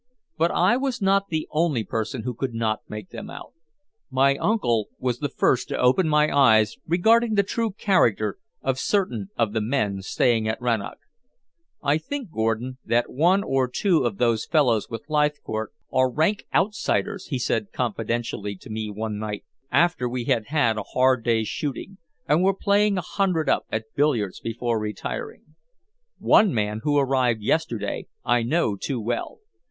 But 0.35 0.49
I 0.49 0.77
was 0.77 0.99
not 0.99 1.27
the 1.29 1.47
only 1.51 1.83
person 1.83 2.23
who 2.23 2.33
could 2.33 2.55
not 2.55 2.79
make 2.89 3.09
them 3.11 3.29
out. 3.29 3.53
My 4.09 4.35
uncle 4.37 4.89
was 4.97 5.19
the 5.19 5.29
first 5.29 5.67
to 5.67 5.77
open 5.77 6.09
my 6.09 6.35
eyes 6.35 6.75
regarding 6.87 7.35
the 7.35 7.43
true 7.43 7.69
character 7.73 8.39
of 8.63 8.79
certain 8.79 9.29
of 9.37 9.53
the 9.53 9.61
men 9.61 10.01
staying 10.01 10.47
at 10.47 10.59
Rannoch. 10.59 10.97
"I 11.83 11.99
think, 11.99 12.31
Gordon, 12.31 12.79
that 12.83 13.11
one 13.11 13.43
or 13.43 13.67
two 13.67 14.03
of 14.03 14.17
those 14.17 14.43
fellows 14.47 14.89
with 14.89 15.03
Leithcourt 15.07 15.71
are 15.93 16.11
rank 16.11 16.45
outsiders," 16.51 17.27
he 17.27 17.37
said 17.37 17.71
confidentially 17.71 18.55
to 18.55 18.71
me 18.71 18.89
one 18.89 19.19
night 19.19 19.45
after 19.71 20.09
we 20.09 20.23
had 20.23 20.47
had 20.47 20.77
a 20.79 20.81
hard 20.93 21.23
day's 21.23 21.47
shooting, 21.47 21.99
and 22.27 22.41
were 22.41 22.55
playing 22.55 22.97
a 22.97 23.01
hundred 23.01 23.47
up 23.47 23.67
at 23.71 23.93
billiards 23.95 24.39
before 24.39 24.79
retiring. 24.79 25.53
"One 26.17 26.51
man, 26.55 26.79
who 26.81 26.97
arrived 26.97 27.43
yesterday, 27.43 28.07
I 28.25 28.41
know 28.41 28.75
too 28.75 28.99
well. 28.99 29.41